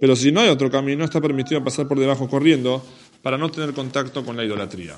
pero 0.00 0.16
si 0.16 0.32
no 0.32 0.40
hay 0.40 0.48
otro 0.48 0.68
camino, 0.68 1.04
está 1.04 1.20
permitido 1.20 1.62
pasar 1.62 1.86
por 1.86 2.00
debajo 2.00 2.28
corriendo 2.28 2.84
para 3.22 3.38
no 3.38 3.48
tener 3.48 3.72
contacto 3.72 4.24
con 4.24 4.36
la 4.36 4.44
idolatría. 4.44 4.96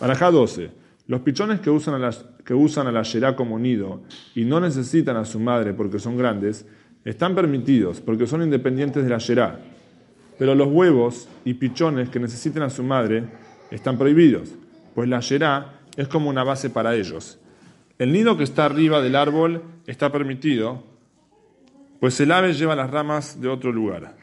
Barajá 0.00 0.32
12. 0.32 0.68
Los 1.06 1.20
pichones 1.20 1.60
que 1.60 1.70
usan 1.70 1.94
a 1.94 1.98
la, 2.00 2.16
que 2.44 2.54
usan 2.54 2.88
a 2.88 2.90
la 2.90 3.04
yerá 3.04 3.36
como 3.36 3.56
nido 3.56 4.02
y 4.34 4.44
no 4.44 4.58
necesitan 4.58 5.16
a 5.16 5.24
su 5.24 5.38
madre 5.38 5.74
porque 5.74 6.00
son 6.00 6.16
grandes, 6.16 6.66
están 7.04 7.36
permitidos 7.36 8.00
porque 8.00 8.26
son 8.26 8.42
independientes 8.42 9.04
de 9.04 9.10
la 9.10 9.18
yerá 9.18 9.60
pero 10.40 10.54
los 10.54 10.68
huevos 10.68 11.28
y 11.44 11.52
pichones 11.52 12.08
que 12.08 12.18
necesiten 12.18 12.62
a 12.62 12.70
su 12.70 12.82
madre 12.82 13.24
están 13.70 13.98
prohibidos, 13.98 14.48
pues 14.94 15.06
la 15.06 15.20
yerá 15.20 15.80
es 15.98 16.08
como 16.08 16.30
una 16.30 16.44
base 16.44 16.70
para 16.70 16.96
ellos. 16.96 17.38
El 17.98 18.10
nido 18.10 18.38
que 18.38 18.44
está 18.44 18.64
arriba 18.64 19.02
del 19.02 19.16
árbol 19.16 19.62
está 19.86 20.10
permitido, 20.10 20.82
pues 22.00 22.18
el 22.20 22.32
ave 22.32 22.54
lleva 22.54 22.74
las 22.74 22.90
ramas 22.90 23.38
de 23.38 23.48
otro 23.48 23.70
lugar. 23.70 24.16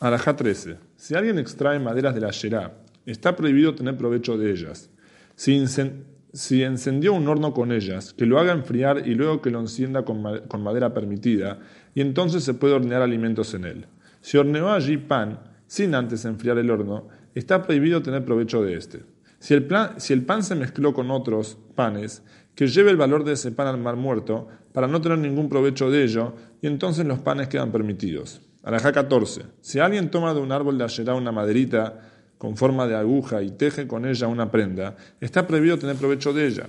Alajá 0.00 0.34
13. 0.34 0.78
Si 0.96 1.14
alguien 1.14 1.38
extrae 1.38 1.78
maderas 1.78 2.14
de 2.14 2.22
la 2.22 2.30
yerá, 2.30 2.72
está 3.04 3.36
prohibido 3.36 3.74
tener 3.74 3.98
provecho 3.98 4.38
de 4.38 4.50
ellas. 4.50 4.88
Si, 5.36 5.62
si 6.32 6.62
encendió 6.62 7.12
un 7.12 7.28
horno 7.28 7.52
con 7.52 7.70
ellas, 7.70 8.14
que 8.14 8.24
lo 8.24 8.38
haga 8.38 8.52
enfriar 8.52 9.06
y 9.06 9.14
luego 9.14 9.42
que 9.42 9.50
lo 9.50 9.60
encienda 9.60 10.06
con, 10.06 10.22
madera 10.62 10.94
permitida, 10.94 11.60
y 11.94 12.00
entonces 12.00 12.44
se 12.44 12.54
puede 12.54 12.74
hornear 12.74 13.02
alimentos 13.02 13.54
en 13.54 13.64
él. 13.64 13.86
Si 14.20 14.38
horneó 14.38 14.70
allí 14.70 14.96
pan, 14.96 15.40
sin 15.66 15.94
antes 15.94 16.24
enfriar 16.24 16.58
el 16.58 16.70
horno, 16.70 17.08
está 17.34 17.62
prohibido 17.62 18.02
tener 18.02 18.24
provecho 18.24 18.62
de 18.62 18.76
éste. 18.76 19.04
Si 19.38 19.54
el, 19.54 19.64
pan 19.64 20.42
se 20.44 20.54
mezcló 20.54 20.94
con 20.94 21.10
otros 21.10 21.58
panes, 21.74 22.22
que 22.54 22.68
lleve 22.68 22.90
el 22.90 22.96
valor 22.96 23.24
de 23.24 23.32
ese 23.32 23.50
pan 23.50 23.66
al 23.66 23.78
mar 23.78 23.96
muerto 23.96 24.46
para 24.72 24.86
no 24.86 25.00
tener 25.00 25.18
ningún 25.18 25.48
provecho 25.48 25.90
de 25.90 26.04
ello, 26.04 26.34
y 26.60 26.68
entonces 26.68 27.04
los 27.06 27.18
panes 27.18 27.48
quedan 27.48 27.72
permitidos. 27.72 28.40
Alajá 28.62 28.92
14. 28.92 29.42
Si 29.60 29.80
alguien 29.80 30.10
toma 30.10 30.32
de 30.34 30.40
un 30.40 30.52
árbol 30.52 30.78
de 30.78 30.84
ayerá 30.84 31.14
una 31.14 31.32
maderita 31.32 32.08
con 32.38 32.56
forma 32.56 32.86
de 32.86 32.94
aguja 32.94 33.42
y 33.42 33.50
teje 33.50 33.88
con 33.88 34.06
ella 34.06 34.28
una 34.28 34.50
prenda, 34.50 34.96
está 35.20 35.46
prohibido 35.46 35.78
tener 35.78 35.96
provecho 35.96 36.32
de 36.32 36.46
ella. 36.46 36.66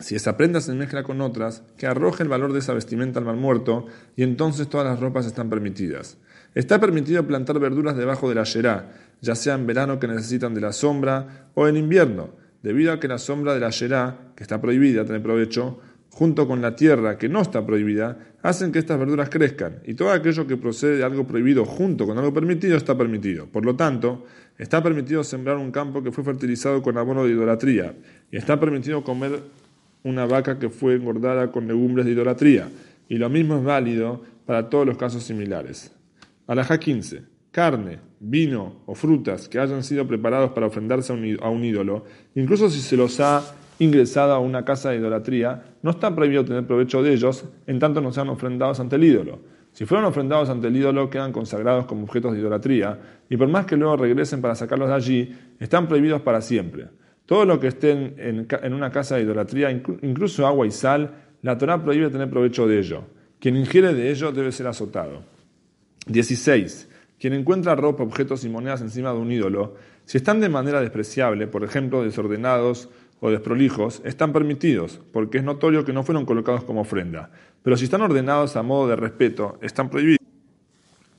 Si 0.00 0.16
esa 0.16 0.36
prenda 0.36 0.60
se 0.60 0.74
mezcla 0.74 1.04
con 1.04 1.20
otras, 1.20 1.62
que 1.76 1.86
arroje 1.86 2.24
el 2.24 2.28
valor 2.28 2.52
de 2.52 2.58
esa 2.58 2.74
vestimenta 2.74 3.20
al 3.20 3.24
mar 3.24 3.36
muerto, 3.36 3.86
y 4.16 4.24
entonces 4.24 4.68
todas 4.68 4.86
las 4.86 4.98
ropas 4.98 5.24
están 5.24 5.48
permitidas. 5.48 6.18
Está 6.54 6.80
permitido 6.80 7.26
plantar 7.26 7.58
verduras 7.60 7.96
debajo 7.96 8.28
de 8.28 8.34
la 8.34 8.44
yerá, 8.44 8.92
ya 9.20 9.34
sea 9.34 9.54
en 9.54 9.66
verano 9.66 9.98
que 9.98 10.08
necesitan 10.08 10.54
de 10.54 10.60
la 10.60 10.72
sombra 10.72 11.48
o 11.54 11.68
en 11.68 11.76
invierno, 11.76 12.30
debido 12.62 12.92
a 12.92 13.00
que 13.00 13.08
la 13.08 13.18
sombra 13.18 13.54
de 13.54 13.60
la 13.60 13.70
yerá, 13.70 14.32
que 14.36 14.42
está 14.42 14.60
prohibida 14.60 15.04
tener 15.04 15.22
provecho, 15.22 15.80
junto 16.10 16.46
con 16.46 16.62
la 16.62 16.76
tierra, 16.76 17.18
que 17.18 17.28
no 17.28 17.40
está 17.40 17.64
prohibida, 17.64 18.18
hacen 18.42 18.72
que 18.72 18.78
estas 18.78 18.98
verduras 18.98 19.28
crezcan, 19.30 19.80
y 19.84 19.94
todo 19.94 20.12
aquello 20.12 20.46
que 20.46 20.56
procede 20.56 20.96
de 20.96 21.04
algo 21.04 21.26
prohibido 21.26 21.64
junto 21.64 22.06
con 22.06 22.18
algo 22.18 22.32
permitido 22.32 22.76
está 22.76 22.96
permitido. 22.96 23.46
Por 23.46 23.64
lo 23.64 23.74
tanto, 23.74 24.24
está 24.58 24.82
permitido 24.82 25.24
sembrar 25.24 25.56
un 25.56 25.72
campo 25.72 26.02
que 26.02 26.12
fue 26.12 26.22
fertilizado 26.22 26.82
con 26.82 26.98
abono 26.98 27.24
de 27.24 27.30
idolatría, 27.30 27.94
y 28.30 28.36
está 28.36 28.58
permitido 28.58 29.02
comer 29.02 29.40
una 30.04 30.26
vaca 30.26 30.58
que 30.58 30.68
fue 30.68 30.94
engordada 30.94 31.50
con 31.50 31.66
legumbres 31.66 32.06
de 32.06 32.12
idolatría, 32.12 32.68
y 33.08 33.16
lo 33.16 33.28
mismo 33.28 33.56
es 33.56 33.64
válido 33.64 34.22
para 34.46 34.68
todos 34.68 34.86
los 34.86 34.96
casos 34.96 35.22
similares. 35.22 35.92
Alajá 36.46 36.78
15. 36.78 37.22
Carne, 37.50 38.00
vino 38.20 38.82
o 38.86 38.94
frutas 38.94 39.48
que 39.48 39.58
hayan 39.58 39.82
sido 39.82 40.06
preparados 40.06 40.50
para 40.52 40.66
ofrendarse 40.66 41.12
a 41.40 41.48
un 41.48 41.64
ídolo, 41.64 42.04
incluso 42.34 42.68
si 42.68 42.80
se 42.80 42.96
los 42.96 43.18
ha 43.20 43.42
ingresado 43.78 44.34
a 44.34 44.38
una 44.38 44.64
casa 44.64 44.90
de 44.90 44.98
idolatría, 44.98 45.76
no 45.82 45.92
está 45.92 46.14
prohibido 46.14 46.44
tener 46.44 46.66
provecho 46.66 47.02
de 47.02 47.12
ellos 47.12 47.44
en 47.66 47.78
tanto 47.78 48.00
no 48.00 48.12
sean 48.12 48.28
ofrendados 48.28 48.80
ante 48.80 48.96
el 48.96 49.04
ídolo. 49.04 49.40
Si 49.72 49.86
fueron 49.86 50.06
ofrendados 50.06 50.50
ante 50.50 50.68
el 50.68 50.76
ídolo, 50.76 51.10
quedan 51.10 51.32
consagrados 51.32 51.86
como 51.86 52.04
objetos 52.04 52.32
de 52.32 52.40
idolatría, 52.40 52.98
y 53.28 53.36
por 53.36 53.48
más 53.48 53.66
que 53.66 53.76
luego 53.76 53.96
regresen 53.96 54.40
para 54.40 54.54
sacarlos 54.54 54.88
de 54.88 54.94
allí, 54.94 55.36
están 55.58 55.88
prohibidos 55.88 56.22
para 56.22 56.40
siempre. 56.40 56.88
Todo 57.26 57.44
lo 57.44 57.58
que 57.58 57.68
esté 57.68 57.90
en, 57.92 58.46
en 58.50 58.74
una 58.74 58.90
casa 58.90 59.16
de 59.16 59.22
idolatría, 59.22 59.70
incluso 59.70 60.46
agua 60.46 60.66
y 60.66 60.70
sal, 60.70 61.14
la 61.42 61.56
Torah 61.58 61.82
prohíbe 61.82 62.10
tener 62.10 62.28
provecho 62.28 62.66
de 62.66 62.78
ello. 62.78 63.04
Quien 63.38 63.56
ingiere 63.56 63.94
de 63.94 64.10
ello 64.10 64.32
debe 64.32 64.52
ser 64.52 64.66
azotado. 64.66 65.22
16. 66.06 66.88
Quien 67.18 67.32
encuentra 67.32 67.74
ropa, 67.74 68.02
objetos 68.02 68.44
y 68.44 68.48
monedas 68.48 68.82
encima 68.82 69.12
de 69.12 69.18
un 69.18 69.32
ídolo, 69.32 69.74
si 70.04 70.18
están 70.18 70.40
de 70.40 70.48
manera 70.48 70.80
despreciable, 70.80 71.46
por 71.46 71.64
ejemplo, 71.64 72.02
desordenados 72.02 72.90
o 73.20 73.30
desprolijos, 73.30 74.02
están 74.04 74.32
permitidos, 74.32 75.00
porque 75.12 75.38
es 75.38 75.44
notorio 75.44 75.84
que 75.84 75.92
no 75.94 76.02
fueron 76.02 76.26
colocados 76.26 76.64
como 76.64 76.82
ofrenda. 76.82 77.30
Pero 77.62 77.76
si 77.76 77.84
están 77.84 78.02
ordenados 78.02 78.56
a 78.56 78.62
modo 78.62 78.88
de 78.88 78.96
respeto, 78.96 79.58
están 79.62 79.88
prohibidos. 79.88 80.26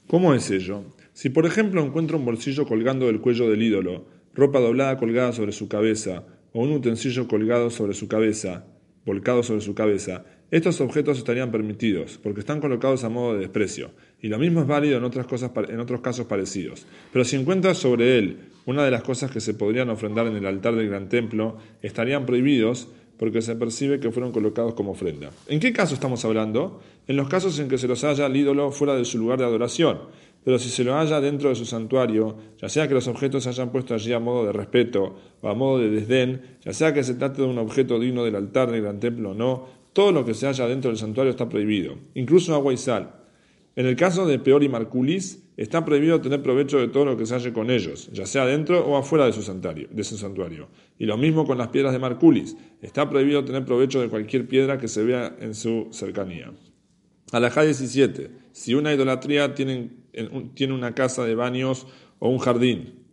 ¿Cómo 0.07 0.33
es 0.35 0.51
ello? 0.51 0.83
Si, 1.13 1.29
por 1.29 1.47
ejemplo, 1.47 1.83
encuentro 1.83 2.17
un 2.17 2.25
bolsillo 2.25 2.67
colgando 2.67 3.07
del 3.07 3.21
cuello 3.21 3.50
del 3.50 3.63
ídolo, 3.63 4.05
ropa 4.36 4.60
doblada 4.60 4.98
colgada 4.98 5.32
sobre 5.32 5.54
su 5.54 5.68
cabeza, 5.68 6.24
o 6.54 6.62
un 6.62 6.72
utensilio 6.72 7.27
colgado 7.27 7.70
sobre 7.70 7.94
su 7.94 8.08
cabeza, 8.08 8.65
volcado 9.06 9.44
sobre 9.44 9.62
su 9.62 9.74
cabeza, 9.74 10.25
estos 10.51 10.80
objetos 10.80 11.18
estarían 11.18 11.51
permitidos, 11.51 12.20
porque 12.22 12.42
están 12.42 12.62
colocados 12.62 13.04
a 13.04 13.10
modo 13.10 13.34
de 13.34 13.39
desprecio, 13.39 13.92
y 14.22 14.27
lo 14.27 14.38
mismo 14.38 14.62
es 14.62 14.68
válido 14.68 14.98
en, 14.98 15.04
otras 15.04 15.25
cosas, 15.25 15.51
en 15.70 15.80
otros 15.80 16.01
casos 16.01 16.27
parecidos. 16.27 16.86
Pero 17.12 17.25
si 17.25 17.36
encuentras 17.36 17.77
sobre 17.77 18.20
él 18.20 18.38
una 18.65 18.84
de 18.84 18.92
las 18.92 19.04
cosas 19.04 19.32
que 19.32 19.42
se 19.42 19.54
podrían 19.54 19.89
ofrendar 19.89 20.27
en 20.27 20.36
el 20.36 20.46
altar 20.46 20.75
del 20.75 20.89
gran 20.89 21.10
templo, 21.10 21.58
estarían 21.82 22.25
prohibidos 22.25 22.89
porque 23.18 23.42
se 23.42 23.56
percibe 23.56 24.00
que 24.00 24.12
fueron 24.12 24.32
colocados 24.32 24.74
como 24.74 24.92
ofrenda. 24.92 25.32
¿En 25.48 25.60
qué 25.60 25.72
caso 25.72 25.94
estamos 25.94 26.25
hablando? 26.25 26.82
En 27.08 27.15
los 27.15 27.30
casos 27.30 27.58
en 27.60 27.70
que 27.70 27.77
se 27.77 27.88
los 27.88 28.04
haya 28.04 28.25
al 28.25 28.36
ídolo 28.36 28.72
fuera 28.72 28.96
de 28.96 29.06
su 29.06 29.18
lugar 29.18 29.39
de 29.39 29.46
adoración. 29.46 30.00
Pero 30.46 30.60
si 30.60 30.70
se 30.70 30.84
lo 30.84 30.96
haya 30.96 31.20
dentro 31.20 31.50
de 31.50 31.56
su 31.56 31.66
santuario, 31.66 32.38
ya 32.62 32.70
sea 32.70 32.88
que 32.88 32.94
los 32.94 33.08
objetos 33.08 33.44
se 33.44 33.50
hayan 33.50 33.72
puesto 33.72 33.96
allí 33.96 34.14
a 34.14 34.20
modo 34.20 34.46
de 34.46 34.54
respeto 34.54 35.16
o 35.42 35.50
a 35.50 35.56
modo 35.56 35.80
de 35.80 35.90
desdén, 35.90 36.60
ya 36.64 36.72
sea 36.72 36.94
que 36.94 37.04
se 37.04 37.16
trate 37.16 37.42
de 37.42 37.48
un 37.48 37.58
objeto 37.58 38.00
digno 38.00 38.24
del 38.24 38.36
altar 38.36 38.70
del 38.70 38.84
gran 38.84 39.00
templo 39.00 39.32
o 39.32 39.34
no, 39.34 39.66
todo 39.92 40.12
lo 40.12 40.24
que 40.24 40.36
se 40.36 40.46
haya 40.46 40.68
dentro 40.68 40.92
del 40.92 41.00
santuario 41.00 41.32
está 41.32 41.50
prohibido, 41.50 41.98
incluso 42.14 42.54
agua 42.54 42.72
y 42.72 42.78
sal. 42.78 43.16
En 43.75 43.88
el 43.88 43.96
caso 43.96 44.28
de 44.28 44.38
Peor 44.38 44.64
y 44.64 44.70
Marculis, 44.70 45.44
está 45.58 45.84
prohibido 45.84 46.22
tener 46.22 46.44
provecho 46.44 46.78
de 46.78 46.90
todo 46.90 47.06
lo 47.06 47.18
que 47.18 47.25
se 47.25 47.34
halle 47.34 47.52
con 47.52 47.72
ellos, 47.72 48.10
ya 48.14 48.28
sea 48.28 48.46
dentro 48.46 48.86
o 48.86 48.98
afuera 48.98 49.25
de 49.25 49.34
su, 49.34 49.42
santuario, 49.42 49.88
de 49.92 50.04
su 50.04 50.16
santuario. 50.16 50.70
Y 51.00 51.06
lo 51.06 51.18
mismo 51.18 51.46
con 51.46 51.58
las 51.58 51.70
piedras 51.70 51.92
de 51.92 52.00
Marculis. 52.00 52.56
Está 52.82 53.10
prohibido 53.10 53.44
tener 53.44 53.66
provecho 53.66 54.00
de 54.00 54.10
cualquier 54.10 54.48
piedra 54.48 54.78
que 54.78 54.88
se 54.88 55.04
vea 55.04 55.36
en 55.40 55.56
su 55.56 55.88
cercanía. 55.92 56.54
Alajá 57.32 57.64
17. 57.64 58.32
Si 58.52 58.75
una 58.75 58.94
idolatría 58.94 59.54
tiene, 59.54 59.90
tiene 60.53 60.74
una 60.74 60.93
casa 60.93 61.24
de 61.25 61.36
baños 61.36 61.88
o 62.19 62.29
un 62.29 62.39
jardín, 62.39 63.05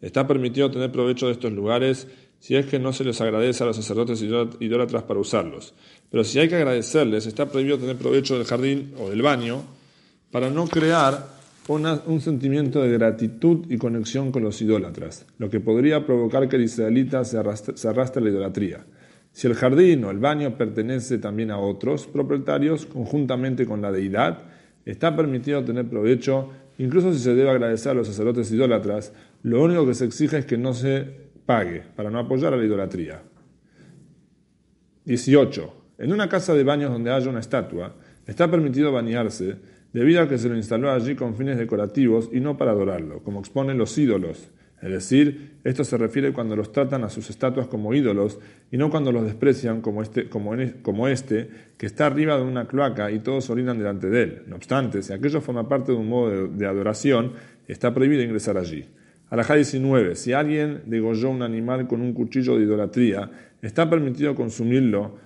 está 0.00 0.26
permitido 0.26 0.70
tener 0.70 0.92
provecho 0.92 1.26
de 1.26 1.32
estos 1.32 1.52
lugares 1.52 2.08
si 2.40 2.56
es 2.56 2.66
que 2.66 2.78
no 2.78 2.92
se 2.92 3.04
les 3.04 3.20
agradece 3.22 3.62
a 3.62 3.66
los 3.68 3.76
sacerdotes 3.76 4.20
idólatras 4.20 5.04
para 5.04 5.18
usarlos. 5.18 5.72
Pero 6.10 6.24
si 6.24 6.38
hay 6.38 6.48
que 6.48 6.56
agradecerles, 6.56 7.26
está 7.26 7.46
prohibido 7.46 7.78
tener 7.78 7.96
provecho 7.96 8.36
del 8.36 8.46
jardín 8.46 8.92
o 8.98 9.08
del 9.08 9.22
baño 9.22 9.62
para 10.30 10.50
no 10.50 10.66
crear 10.66 11.26
un 11.68 12.20
sentimiento 12.20 12.82
de 12.82 12.92
gratitud 12.92 13.64
y 13.70 13.78
conexión 13.78 14.30
con 14.30 14.42
los 14.42 14.60
idólatras, 14.60 15.24
lo 15.38 15.48
que 15.48 15.60
podría 15.60 16.04
provocar 16.04 16.46
que 16.46 16.56
el 16.56 16.64
israelita 16.64 17.24
se 17.24 17.38
arrastre, 17.38 17.78
se 17.78 17.88
arrastre 17.88 18.20
a 18.20 18.24
la 18.24 18.30
idolatría. 18.30 18.84
Si 19.32 19.46
el 19.46 19.54
jardín 19.54 20.04
o 20.04 20.10
el 20.10 20.18
baño 20.18 20.58
pertenece 20.58 21.16
también 21.16 21.50
a 21.50 21.58
otros 21.58 22.06
propietarios, 22.06 22.84
conjuntamente 22.84 23.64
con 23.64 23.80
la 23.80 23.90
deidad, 23.90 24.44
está 24.84 25.14
permitido 25.16 25.64
tener 25.64 25.88
provecho, 25.88 26.50
incluso 26.78 27.12
si 27.12 27.18
se 27.18 27.34
debe 27.34 27.50
agradecer 27.50 27.92
a 27.92 27.94
los 27.94 28.06
sacerdotes 28.06 28.50
idólatras, 28.50 29.12
lo 29.42 29.62
único 29.62 29.86
que 29.86 29.94
se 29.94 30.04
exige 30.04 30.38
es 30.38 30.46
que 30.46 30.58
no 30.58 30.74
se 30.74 31.06
pague 31.46 31.82
para 31.94 32.10
no 32.10 32.18
apoyar 32.18 32.54
a 32.54 32.56
la 32.56 32.64
idolatría. 32.64 33.22
18. 35.04 35.74
En 35.98 36.12
una 36.12 36.28
casa 36.28 36.54
de 36.54 36.64
baños 36.64 36.90
donde 36.90 37.12
haya 37.12 37.28
una 37.28 37.40
estatua, 37.40 37.94
está 38.26 38.50
permitido 38.50 38.90
bañarse 38.90 39.56
debido 39.92 40.22
a 40.22 40.28
que 40.28 40.38
se 40.38 40.48
lo 40.48 40.56
instaló 40.56 40.90
allí 40.90 41.14
con 41.14 41.36
fines 41.36 41.56
decorativos 41.56 42.28
y 42.32 42.40
no 42.40 42.56
para 42.56 42.72
adorarlo, 42.72 43.22
como 43.22 43.40
exponen 43.40 43.78
los 43.78 43.96
ídolos. 43.96 44.50
Es 44.84 44.90
decir, 44.90 45.52
esto 45.64 45.82
se 45.82 45.96
refiere 45.96 46.34
cuando 46.34 46.54
los 46.54 46.70
tratan 46.70 47.04
a 47.04 47.08
sus 47.08 47.30
estatuas 47.30 47.68
como 47.68 47.94
ídolos 47.94 48.38
y 48.70 48.76
no 48.76 48.90
cuando 48.90 49.12
los 49.12 49.24
desprecian 49.24 49.80
como 49.80 50.02
este, 50.02 50.28
como, 50.28 51.08
este 51.08 51.48
que 51.78 51.86
está 51.86 52.04
arriba 52.04 52.36
de 52.36 52.42
una 52.42 52.68
cloaca 52.68 53.10
y 53.10 53.20
todos 53.20 53.48
orinan 53.48 53.78
delante 53.78 54.10
de 54.10 54.22
él. 54.22 54.42
No 54.46 54.56
obstante, 54.56 55.02
si 55.02 55.14
aquello 55.14 55.40
forma 55.40 55.70
parte 55.70 55.92
de 55.92 55.96
un 55.96 56.10
modo 56.10 56.48
de 56.48 56.66
adoración, 56.66 57.32
está 57.66 57.94
prohibido 57.94 58.22
ingresar 58.22 58.58
allí. 58.58 58.84
Alajá 59.30 59.54
19. 59.54 60.16
Si 60.16 60.34
alguien 60.34 60.82
degolló 60.84 61.30
un 61.30 61.40
animal 61.40 61.86
con 61.86 62.02
un 62.02 62.12
cuchillo 62.12 62.58
de 62.58 62.64
idolatría, 62.64 63.30
está 63.62 63.88
permitido 63.88 64.34
consumirlo, 64.34 65.16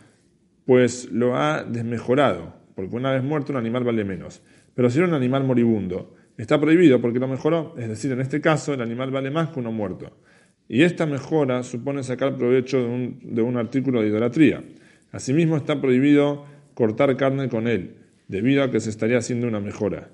pues 0.67 1.11
lo 1.11 1.37
ha 1.37 1.65
desmejorado, 1.65 2.55
porque 2.77 2.95
una 2.95 3.11
vez 3.11 3.25
muerto 3.25 3.51
un 3.51 3.59
animal 3.59 3.83
vale 3.83 4.05
menos. 4.05 4.41
Pero 4.77 4.89
si 4.89 4.99
era 4.99 5.09
un 5.09 5.15
animal 5.15 5.43
moribundo, 5.43 6.15
está 6.43 6.61
prohibido 6.61 7.01
porque 7.01 7.19
lo 7.19 7.29
mejoró, 7.29 7.75
es 7.79 7.89
decir, 7.89 8.13
en 8.13 8.21
este 8.21 8.41
caso 8.41 8.75
el 8.75 8.81
animal 8.81 9.11
vale 9.11 9.31
más 9.31 9.51
que 9.51 9.61
uno 9.61 9.73
muerto. 9.73 10.17
Y 10.69 10.83
esta 10.83 11.07
mejora 11.07 11.63
supone 11.63 12.03
sacar 12.03 12.37
provecho 12.37 12.79
de 12.79 12.87
un, 12.87 13.19
de 13.23 13.43
un 13.43 13.57
artículo 13.57 14.03
de 14.03 14.09
idolatría. 14.09 14.63
Asimismo 15.13 15.57
está 15.57 15.81
prohibido 15.81 16.45
cortar 16.75 17.17
carne 17.17 17.49
con 17.49 17.67
él, 17.67 17.95
debido 18.29 18.63
a 18.63 18.71
que 18.71 18.79
se 18.79 18.91
estaría 18.91 19.19
haciendo 19.19 19.49
una 19.49 19.61
mejora, 19.61 20.11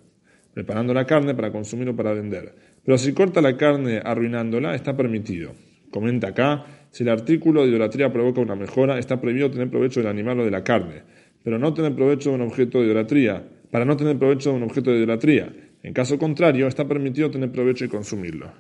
preparando 0.55 0.95
la 0.95 1.05
carne 1.05 1.35
para 1.35 1.53
consumir 1.53 1.89
o 1.89 1.97
para 1.97 2.15
vender. 2.15 2.55
Pero 2.85 2.99
si 2.99 3.13
corta 3.13 3.43
la 3.43 3.57
carne 3.57 4.01
arruinándola, 4.03 4.75
está 4.75 4.97
permitido. 4.97 5.53
Comenta 5.91 6.29
acá, 6.29 6.65
si 6.91 7.03
el 7.03 7.09
artículo 7.09 7.63
de 7.63 7.71
idolatría 7.71 8.13
provoca 8.13 8.41
una 8.41 8.55
mejora, 8.55 8.99
está 8.99 9.21
prohibido 9.21 9.51
tener 9.51 9.69
provecho 9.69 10.01
del 10.01 10.09
animal 10.09 10.41
o 10.41 10.45
de 10.45 10.51
la 10.51 10.63
carne, 10.63 11.03
pero 11.43 11.59
no 11.59 11.75
tener 11.75 11.95
provecho 11.95 12.31
de 12.31 12.37
un 12.37 12.43
objeto 12.43 12.79
de 12.79 12.87
idolatría, 12.87 13.43
para 13.71 13.85
no 13.85 13.97
tener 13.97 14.17
provecho 14.17 14.51
de 14.51 14.57
un 14.57 14.63
objeto 14.63 14.91
de 14.91 14.99
idolatría. 14.99 15.53
En 15.85 15.93
caso 15.93 16.19
contrario, 16.19 16.67
está 16.67 16.89
permitido 16.89 17.31
tener 17.31 17.53
provecho 17.53 17.85
y 17.85 17.89
consumirlo. 17.89 18.51